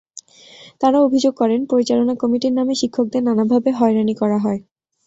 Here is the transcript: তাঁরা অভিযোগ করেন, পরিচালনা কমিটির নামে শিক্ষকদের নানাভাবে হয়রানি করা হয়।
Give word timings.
তাঁরা 0.81 0.99
অভিযোগ 1.01 1.33
করেন, 1.41 1.59
পরিচালনা 1.71 2.13
কমিটির 2.21 2.53
নামে 2.55 2.73
শিক্ষকদের 2.81 3.21
নানাভাবে 3.27 3.69
হয়রানি 3.79 4.13
করা 4.21 4.37
হয়। 4.45 4.59